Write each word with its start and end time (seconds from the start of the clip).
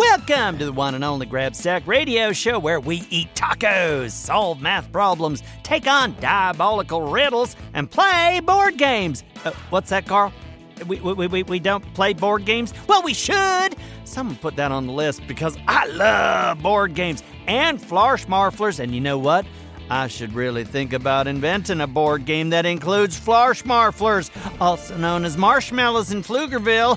Welcome 0.00 0.56
to 0.60 0.64
the 0.64 0.72
one 0.72 0.94
and 0.94 1.04
only 1.04 1.26
Grabstack 1.26 1.86
Radio 1.86 2.32
Show 2.32 2.58
where 2.58 2.80
we 2.80 3.04
eat 3.10 3.28
tacos, 3.34 4.12
solve 4.12 4.58
math 4.62 4.90
problems, 4.90 5.42
take 5.62 5.86
on 5.86 6.16
diabolical 6.20 7.10
riddles, 7.10 7.54
and 7.74 7.88
play 7.88 8.40
board 8.42 8.78
games. 8.78 9.22
Uh, 9.44 9.50
what's 9.68 9.90
that, 9.90 10.06
Carl? 10.06 10.32
We, 10.86 11.00
we, 11.00 11.26
we, 11.26 11.42
we 11.42 11.60
don't 11.60 11.84
play 11.92 12.14
board 12.14 12.46
games? 12.46 12.72
Well, 12.88 13.02
we 13.02 13.12
should! 13.12 13.76
Someone 14.04 14.36
put 14.36 14.56
that 14.56 14.72
on 14.72 14.86
the 14.86 14.92
list 14.94 15.26
because 15.28 15.58
I 15.68 15.84
love 15.88 16.62
board 16.62 16.94
games 16.94 17.22
and 17.46 17.78
Flarschmarflers, 17.78 18.80
and 18.80 18.94
you 18.94 19.02
know 19.02 19.18
what? 19.18 19.44
I 19.90 20.06
should 20.06 20.32
really 20.32 20.64
think 20.64 20.94
about 20.94 21.26
inventing 21.26 21.80
a 21.82 21.86
board 21.86 22.24
game 22.24 22.50
that 22.50 22.64
includes 22.64 23.20
Flarschmarflers, 23.20 24.30
also 24.62 24.96
known 24.96 25.26
as 25.26 25.36
marshmallows 25.36 26.10
in 26.10 26.22
Pflugerville. 26.22 26.96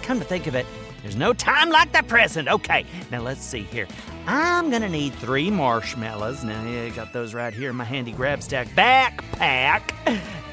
Come 0.02 0.20
to 0.20 0.24
think 0.24 0.46
of 0.46 0.54
it, 0.54 0.64
there's 1.02 1.16
no 1.16 1.32
time 1.32 1.70
like 1.70 1.92
the 1.92 2.02
present. 2.02 2.48
Okay, 2.48 2.84
now 3.10 3.22
let's 3.22 3.44
see 3.44 3.62
here. 3.62 3.86
I'm 4.26 4.70
gonna 4.70 4.88
need 4.88 5.14
three 5.14 5.50
marshmallows. 5.50 6.44
Now, 6.44 6.62
yeah, 6.64 6.82
I 6.82 6.90
got 6.90 7.12
those 7.12 7.34
right 7.34 7.52
here 7.52 7.70
in 7.70 7.76
my 7.76 7.84
handy 7.84 8.12
Grabstack 8.12 8.68
backpack. 8.74 9.92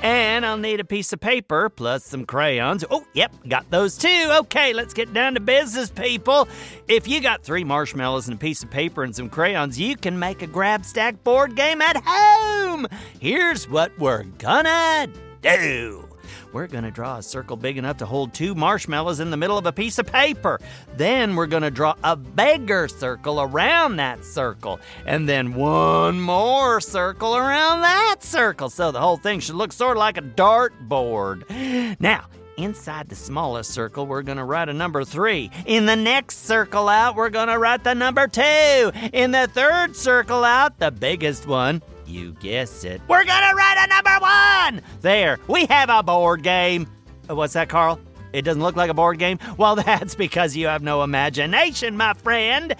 And 0.02 0.46
I'll 0.46 0.58
need 0.58 0.80
a 0.80 0.86
piece 0.86 1.12
of 1.14 1.20
paper 1.20 1.68
plus 1.68 2.06
some 2.06 2.26
crayons. 2.26 2.86
Oh, 2.92 3.06
yep, 3.14 3.34
got 3.48 3.70
those 3.72 3.98
too. 3.98 4.30
Okay, 4.42 4.72
let's 4.72 4.94
get 4.94 5.12
down 5.14 5.34
to 5.34 5.40
business, 5.40 5.90
people. 5.90 6.48
If 6.88 7.08
you 7.08 7.22
got 7.22 7.44
three 7.44 7.64
marshmallows 7.64 8.28
and 8.28 8.36
a 8.36 8.40
piece 8.40 8.62
of 8.62 8.70
paper 8.70 9.04
and 9.04 9.16
some 9.16 9.30
crayons, 9.30 9.80
you 9.80 9.96
can 9.96 10.20
make 10.20 10.44
a 10.44 10.48
Grabstack 10.48 11.24
board 11.24 11.56
game 11.56 11.82
at 11.82 11.98
home. 12.06 12.86
Here's 13.20 13.68
what 13.68 13.98
we're 13.98 14.24
gonna 14.24 15.08
do. 15.42 16.15
We're 16.54 16.68
going 16.68 16.84
to 16.84 16.92
draw 16.92 17.18
a 17.18 17.24
circle 17.24 17.58
big 17.58 17.78
enough 17.78 17.98
to 17.98 18.06
hold 18.06 18.34
two 18.34 18.56
marshmallows 18.56 19.20
in 19.20 19.32
the 19.32 19.38
middle 19.38 19.58
of 19.58 19.66
a 19.66 19.72
piece 19.72 20.00
of 20.00 20.08
paper. 20.08 20.60
Then 20.96 21.36
we're 21.36 21.48
going 21.48 21.64
to 21.64 21.72
draw 21.72 21.96
a 22.04 22.16
bigger 22.16 22.88
circle 22.88 23.42
around 23.42 23.98
that 23.98 24.24
circle. 24.24 24.80
And 25.06 25.28
then 25.28 25.54
one 25.54 26.20
more 26.20 26.82
circle 26.82 27.36
around 27.36 27.82
that 27.82 28.18
circle. 28.24 28.70
So 28.70 28.92
the 28.92 29.02
whole 29.02 29.18
thing 29.18 29.40
should 29.40 29.56
look 29.56 29.74
sort 29.74 29.98
of 29.98 30.00
like 30.00 30.18
a 30.18 30.22
dartboard. 30.22 31.44
Now, 32.00 32.26
Inside 32.58 33.10
the 33.10 33.16
smallest 33.16 33.72
circle, 33.72 34.08
we're 34.08 34.22
going 34.22 34.38
to 34.38 34.46
write 34.46 34.70
a 34.70 34.74
number 34.74 35.04
three. 35.04 35.52
In 35.66 35.86
the 35.86 35.96
next 35.98 36.46
circle 36.46 36.88
out, 36.88 37.16
we're 37.16 37.30
going 37.30 37.50
to 37.50 37.60
write 37.60 37.84
the 37.84 37.94
number 37.94 38.30
two. 38.30 38.92
In 39.12 39.32
the 39.32 39.50
third 39.52 39.94
circle 39.94 40.46
out, 40.46 40.80
the 40.80 40.90
biggest 40.90 41.48
one, 41.48 41.82
you 42.08 42.34
guessed 42.34 42.86
it. 42.86 43.02
We're 43.08 43.26
gonna 43.26 43.56
write 43.56 43.78
a 43.84 43.88
number 43.88 44.20
one! 44.22 44.82
There, 45.02 45.40
we 45.48 45.66
have 45.68 45.90
a 45.90 46.04
board 46.04 46.44
game. 46.44 46.88
Uh, 47.30 47.36
What's 47.36 47.54
that, 47.54 47.70
Carl? 47.70 48.00
It 48.34 48.44
doesn't 48.44 48.62
look 48.62 48.76
like 48.76 48.90
a 48.90 48.94
board 48.94 49.18
game? 49.20 49.40
Well, 49.58 49.76
that's 49.78 50.16
because 50.16 50.56
you 50.56 50.68
have 50.68 50.82
no 50.84 51.04
imagination, 51.04 51.96
my 51.98 52.14
friend. 52.14 52.76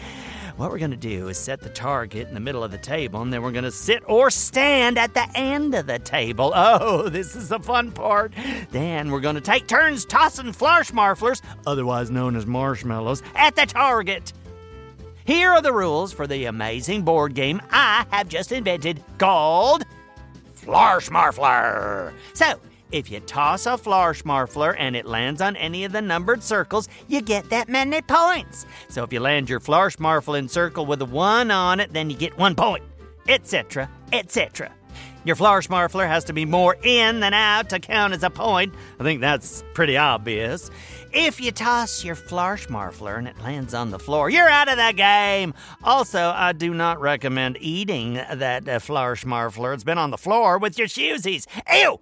What 0.58 0.72
we're 0.72 0.80
gonna 0.80 0.96
do 0.96 1.28
is 1.28 1.38
set 1.38 1.60
the 1.60 1.70
target 1.70 2.30
in 2.30 2.34
the 2.34 2.40
middle 2.40 2.64
of 2.64 2.72
the 2.72 2.78
table, 2.78 3.22
and 3.22 3.32
then 3.34 3.42
we're 3.42 3.52
gonna 3.52 3.72
sit 3.72 4.02
or 4.08 4.30
stand 4.30 4.98
at 4.98 5.14
the 5.14 5.28
end 5.36 5.76
of 5.76 5.86
the 5.88 6.00
table. 6.00 6.54
Oh, 6.56 7.10
this 7.10 7.36
is 7.36 7.50
the 7.50 7.60
fun 7.60 7.92
part. 7.92 8.34
Then 8.72 9.12
we're 9.12 9.20
gonna 9.20 9.42
take 9.42 9.68
turns 9.68 10.06
tossing 10.06 10.54
Flarschmarflers, 10.54 11.42
otherwise 11.68 12.10
known 12.10 12.36
as 12.38 12.46
marshmallows, 12.46 13.22
at 13.36 13.56
the 13.58 13.66
target. 13.66 14.32
Here 15.26 15.50
are 15.50 15.62
the 15.62 15.74
rules 15.74 16.14
for 16.14 16.28
the 16.28 16.46
amazing 16.46 17.02
board 17.02 17.34
game 17.34 17.60
I 17.72 18.06
have 18.12 18.30
just 18.30 18.52
invented 18.52 19.04
called 19.18 19.84
Flarschmarfler. 20.56 22.14
So, 22.36 22.60
if 22.92 23.10
you 23.10 23.20
toss 23.22 23.66
a 23.66 23.72
Flarschmarfler 23.72 24.76
and 24.78 24.96
it 24.96 25.08
lands 25.08 25.42
on 25.42 25.56
any 25.56 25.84
of 25.84 25.94
the 25.94 26.02
numbered 26.02 26.44
circles, 26.44 26.88
you 27.08 27.24
get 27.24 27.50
that 27.50 27.70
many 27.70 28.04
points. 28.04 28.68
So, 28.88 29.04
if 29.04 29.12
you 29.12 29.20
land 29.20 29.50
your 29.50 29.60
Flarschmarfler 29.60 30.38
in 30.38 30.48
circle 30.48 30.86
with 30.86 31.02
a 31.02 31.06
1 31.06 31.50
on 31.50 31.80
it, 31.80 31.92
then 31.92 32.12
you 32.12 32.16
get 32.16 32.38
1 32.38 32.54
point, 32.54 32.84
etc., 33.28 33.90
etc. 34.14 34.72
Your 35.24 35.36
Flarschmarfler 35.36 36.08
has 36.08 36.24
to 36.26 36.34
be 36.34 36.46
more 36.46 36.78
in 36.84 37.20
than 37.20 37.34
out 37.34 37.70
to 37.70 37.80
count 37.80 38.14
as 38.14 38.22
a 38.22 38.30
point. 38.30 38.76
I 39.00 39.04
think 39.04 39.22
that's 39.22 39.64
pretty 39.74 39.98
obvious. 39.98 40.70
If 41.18 41.40
you 41.40 41.54
toss 41.54 42.04
your 42.04 42.18
Flarschmarfler 42.18 43.18
and 43.18 43.26
it 43.26 43.40
lands 43.40 43.74
on 43.74 43.90
the 43.90 43.98
floor, 43.98 44.30
you're 44.30 44.50
out 44.50 44.68
of 44.68 44.76
the 44.76 44.92
game. 44.94 45.54
Also, 45.82 46.34
I 46.36 46.52
do 46.52 46.74
not 46.74 47.00
recommend 47.00 47.58
eating 47.62 48.16
that 48.16 48.68
uh, 48.68 48.80
Flarschmarfler. 48.80 49.74
It's 49.74 49.86
been 49.86 49.98
on 49.98 50.12
the 50.12 50.18
floor 50.18 50.58
with 50.58 50.78
your 50.78 50.88
shoesies. 50.88 51.48
Ew! 51.72 52.02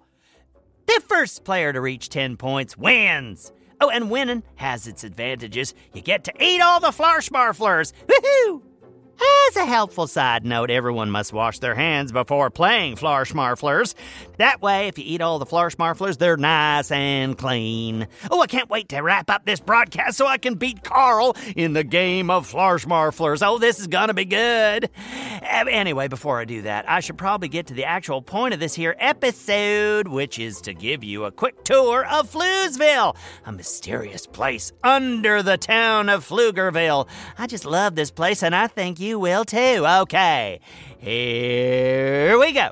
The 0.86 1.00
first 1.06 1.44
player 1.44 1.72
to 1.72 1.80
reach 1.80 2.08
10 2.08 2.36
points 2.36 2.76
wins. 2.76 3.52
Oh, 3.80 3.88
and 3.88 4.10
winning 4.10 4.42
has 4.56 4.88
its 4.88 5.04
advantages. 5.04 5.74
You 5.92 6.02
get 6.02 6.24
to 6.24 6.32
eat 6.44 6.60
all 6.60 6.80
the 6.80 6.88
Flarschmarflers. 6.88 7.92
Woohoo! 8.08 8.62
As 9.20 9.56
a 9.56 9.66
helpful 9.66 10.06
side 10.06 10.44
note, 10.44 10.70
everyone 10.70 11.10
must 11.10 11.32
wash 11.32 11.58
their 11.58 11.74
hands 11.74 12.10
before 12.12 12.50
playing 12.50 12.96
Flarschmarflers. 12.96 13.94
That 14.38 14.60
way, 14.62 14.88
if 14.88 14.98
you 14.98 15.04
eat 15.06 15.20
all 15.20 15.38
the 15.38 15.46
Flarschmarflers, 15.46 16.18
they're 16.18 16.36
nice 16.36 16.90
and 16.90 17.36
clean. 17.38 18.08
Oh, 18.30 18.40
I 18.40 18.46
can't 18.46 18.68
wait 18.70 18.88
to 18.88 19.00
wrap 19.00 19.30
up 19.30 19.44
this 19.44 19.60
broadcast 19.60 20.16
so 20.16 20.26
I 20.26 20.38
can 20.38 20.54
beat 20.56 20.82
Carl 20.82 21.36
in 21.54 21.72
the 21.74 21.84
game 21.84 22.30
of 22.30 22.50
Flarschmarflers. 22.50 23.46
Oh, 23.46 23.58
this 23.58 23.78
is 23.78 23.86
gonna 23.86 24.14
be 24.14 24.24
good. 24.24 24.90
Uh, 25.42 25.64
Anyway, 25.74 26.08
before 26.08 26.40
I 26.40 26.44
do 26.44 26.62
that, 26.62 26.88
I 26.88 27.00
should 27.00 27.18
probably 27.18 27.48
get 27.48 27.66
to 27.66 27.74
the 27.74 27.84
actual 27.84 28.22
point 28.22 28.54
of 28.54 28.60
this 28.60 28.74
here 28.74 28.96
episode, 28.98 30.08
which 30.08 30.38
is 30.38 30.60
to 30.62 30.72
give 30.74 31.04
you 31.04 31.24
a 31.24 31.30
quick 31.32 31.64
tour 31.64 32.04
of 32.06 32.30
Floozeville, 32.30 33.16
a 33.44 33.52
mysterious 33.52 34.26
place 34.26 34.72
under 34.82 35.42
the 35.42 35.58
town 35.58 36.08
of 36.08 36.26
Pflugerville. 36.26 37.08
I 37.36 37.46
just 37.46 37.64
love 37.66 37.94
this 37.94 38.10
place, 38.10 38.42
and 38.42 38.54
I 38.54 38.66
think 38.68 38.98
you 39.00 39.03
will 39.12 39.44
too. 39.44 39.84
Okay, 39.86 40.60
here 40.96 42.38
we 42.38 42.52
go. 42.52 42.70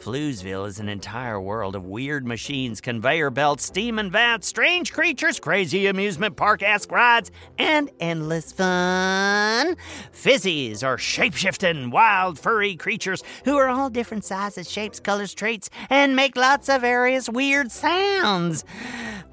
Floozeville 0.00 0.66
is 0.66 0.80
an 0.80 0.88
entire 0.88 1.40
world 1.40 1.76
of 1.76 1.84
weird 1.86 2.26
machines, 2.26 2.80
conveyor 2.80 3.30
belts, 3.30 3.64
steam 3.64 4.00
and 4.00 4.10
vats, 4.10 4.48
strange 4.48 4.92
creatures, 4.92 5.38
crazy 5.38 5.86
amusement 5.86 6.34
park 6.34 6.60
esque 6.60 6.90
rides, 6.90 7.30
and 7.56 7.88
endless 8.00 8.50
fun. 8.50 9.76
Fizzies 10.12 10.82
are 10.82 10.98
shape-shifting, 10.98 11.90
wild, 11.92 12.36
furry 12.36 12.74
creatures 12.74 13.22
who 13.44 13.56
are 13.56 13.68
all 13.68 13.90
different 13.90 14.24
sizes, 14.24 14.68
shapes, 14.68 14.98
colors, 14.98 15.34
traits, 15.34 15.70
and 15.88 16.16
make 16.16 16.36
lots 16.36 16.68
of 16.68 16.80
various 16.80 17.28
weird 17.28 17.70
sounds. 17.70 18.64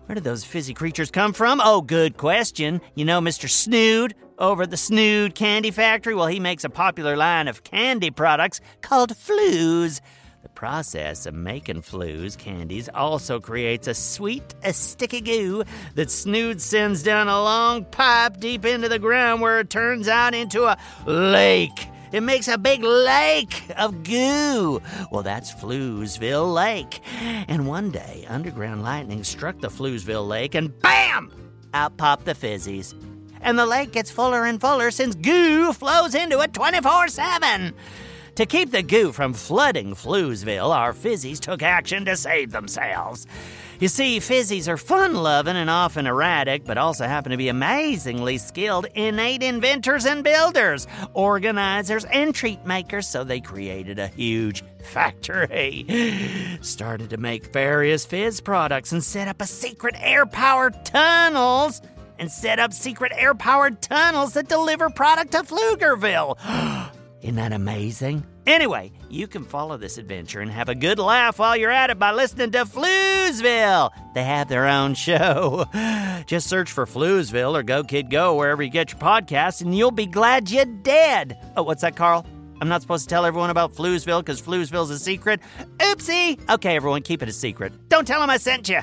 Where 0.05 0.13
did 0.13 0.23
those 0.23 0.43
fizzy 0.43 0.75
creatures 0.75 1.09
come 1.09 1.33
from? 1.33 1.61
Oh, 1.63 1.81
good 1.81 2.15
question. 2.15 2.79
You 2.93 3.05
know 3.05 3.21
Mr. 3.21 3.49
Snood 3.49 4.13
over 4.39 4.63
at 4.63 4.71
the 4.71 4.77
Snood 4.77 5.35
Candy 5.35 5.69
Factory? 5.69 6.15
Well, 6.15 6.27
he 6.27 6.39
makes 6.39 6.63
a 6.63 6.69
popular 6.69 7.15
line 7.15 7.47
of 7.47 7.63
candy 7.63 8.09
products 8.09 8.61
called 8.81 9.15
Flues. 9.15 10.01
The 10.41 10.49
process 10.49 11.25
of 11.25 11.33
making 11.33 11.81
flues 11.81 12.37
candies 12.37 12.87
also 12.93 13.41
creates 13.41 13.87
a 13.87 13.93
sweet, 13.93 14.55
a 14.63 14.71
sticky 14.71 15.21
goo 15.21 15.63
that 15.95 16.09
Snood 16.09 16.61
sends 16.61 17.03
down 17.03 17.27
a 17.27 17.43
long 17.43 17.83
pipe 17.83 18.39
deep 18.39 18.65
into 18.65 18.87
the 18.87 18.99
ground 18.99 19.41
where 19.41 19.59
it 19.59 19.69
turns 19.69 20.07
out 20.07 20.33
into 20.33 20.63
a 20.63 20.77
lake. 21.05 21.87
It 22.11 22.21
makes 22.21 22.47
a 22.47 22.57
big 22.57 22.83
lake 22.83 23.61
of 23.77 24.03
goo. 24.03 24.81
Well, 25.11 25.23
that's 25.23 25.53
Floozeville 25.53 26.53
Lake. 26.53 27.01
And 27.21 27.67
one 27.67 27.91
day, 27.91 28.25
underground 28.27 28.81
lightning 28.81 29.23
struck 29.23 29.59
the 29.59 29.69
Floozeville 29.69 30.27
Lake, 30.27 30.55
and 30.55 30.77
bam! 30.79 31.31
Out 31.73 31.97
popped 31.97 32.25
the 32.25 32.33
fizzies. 32.33 32.95
And 33.41 33.57
the 33.57 33.65
lake 33.65 33.91
gets 33.91 34.11
fuller 34.11 34.45
and 34.45 34.59
fuller 34.59 34.91
since 34.91 35.15
goo 35.15 35.73
flows 35.73 36.15
into 36.15 36.39
it 36.41 36.53
24 36.53 37.07
7. 37.07 37.73
To 38.35 38.45
keep 38.45 38.71
the 38.71 38.83
goo 38.83 39.11
from 39.11 39.33
flooding 39.33 39.93
Floozeville, 39.95 40.73
our 40.73 40.93
fizzies 40.93 41.41
took 41.41 41.61
action 41.61 42.05
to 42.05 42.15
save 42.15 42.51
themselves. 42.51 43.27
You 43.79 43.87
see, 43.87 44.19
fizzies 44.19 44.67
are 44.67 44.77
fun 44.77 45.13
loving 45.13 45.55
and 45.55 45.69
often 45.69 46.05
erratic, 46.05 46.65
but 46.65 46.77
also 46.77 47.05
happen 47.05 47.31
to 47.31 47.37
be 47.37 47.47
amazingly 47.47 48.37
skilled, 48.37 48.87
innate 48.93 49.41
inventors 49.41 50.05
and 50.05 50.23
builders, 50.23 50.85
organizers 51.13 52.03
and 52.05 52.35
treat 52.35 52.65
makers, 52.65 53.07
so 53.07 53.23
they 53.23 53.39
created 53.39 53.99
a 53.99 54.07
huge 54.07 54.63
factory. 54.83 55.85
Started 56.61 57.09
to 57.09 57.17
make 57.17 57.53
various 57.53 58.05
fizz 58.05 58.41
products 58.41 58.91
and 58.91 59.03
set 59.03 59.29
up 59.29 59.41
a 59.41 59.47
secret 59.47 59.95
air 59.99 60.25
powered 60.25 60.85
tunnels. 60.85 61.81
And 62.19 62.31
set 62.31 62.59
up 62.59 62.73
secret 62.73 63.11
air 63.15 63.33
powered 63.33 63.81
tunnels 63.81 64.33
that 64.33 64.49
deliver 64.49 64.89
product 64.89 65.31
to 65.31 65.39
Pflugerville. 65.39 66.37
Isn't 67.21 67.35
that 67.35 67.51
amazing? 67.51 68.25
Anyway, 68.45 68.91
you 69.09 69.27
can 69.27 69.43
follow 69.43 69.77
this 69.77 69.97
adventure 69.97 70.39
and 70.39 70.49
have 70.49 70.69
a 70.69 70.75
good 70.75 70.99
laugh 70.99 71.37
while 71.37 71.55
you're 71.55 71.69
at 71.69 71.89
it 71.89 71.99
by 71.99 72.11
listening 72.11 72.51
to 72.51 72.65
Floozeville. 72.65 73.91
They 74.15 74.23
have 74.23 74.47
their 74.47 74.67
own 74.67 74.95
show. 74.95 75.65
Just 76.25 76.47
search 76.47 76.71
for 76.71 76.85
Floozeville 76.85 77.53
or 77.53 77.63
Go 77.63 77.83
Kid 77.83 78.09
Go 78.09 78.35
wherever 78.35 78.63
you 78.63 78.69
get 78.69 78.91
your 78.91 78.99
podcasts, 78.99 79.61
and 79.61 79.77
you'll 79.77 79.91
be 79.91 80.05
glad 80.05 80.49
you 80.49 80.65
did. 80.65 81.37
Oh, 81.55 81.63
what's 81.63 81.81
that, 81.81 81.95
Carl? 81.95 82.25
I'm 82.61 82.69
not 82.69 82.81
supposed 82.81 83.07
to 83.07 83.09
tell 83.09 83.25
everyone 83.25 83.49
about 83.49 83.73
Floozeville 83.73 84.21
because 84.21 84.41
Floozeville's 84.41 84.89
a 84.89 84.99
secret? 84.99 85.41
Oopsie! 85.77 86.39
Okay, 86.49 86.75
everyone, 86.75 87.01
keep 87.01 87.21
it 87.21 87.29
a 87.29 87.33
secret. 87.33 87.71
Don't 87.89 88.07
tell 88.07 88.19
them 88.19 88.29
I 88.29 88.37
sent 88.37 88.67
you. 88.67 88.79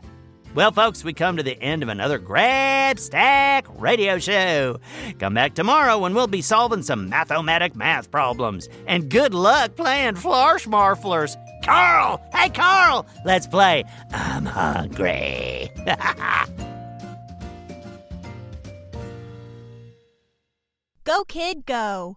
Well, 0.56 0.73
folks, 0.73 1.05
we 1.05 1.12
come 1.12 1.37
to 1.37 1.43
the 1.43 1.61
end 1.61 1.82
of 1.82 1.91
another 1.91 2.19
Grabstack 2.19 3.64
radio 3.79 4.19
show. 4.19 4.81
Come 5.19 5.35
back 5.35 5.53
tomorrow 5.53 5.99
when 5.99 6.14
we'll 6.14 6.29
be 6.29 6.41
solving 6.41 6.82
some 6.82 7.11
mathematic 7.11 7.76
math 7.76 8.11
problems. 8.11 8.67
And 8.87 9.11
good 9.11 9.35
luck 9.35 9.76
playing 9.76 10.14
Flarschmarflers. 10.14 11.37
Carl! 11.62 12.26
Hey, 12.32 12.49
Carl! 12.49 13.05
Let's 13.23 13.47
play 13.47 13.85
I'm 14.12 14.47
Hungry. 14.47 15.69
Go, 21.05 21.23
kid, 21.25 21.67
go. 21.67 22.17